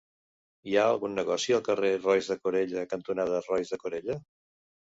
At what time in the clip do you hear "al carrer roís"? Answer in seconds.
1.57-2.31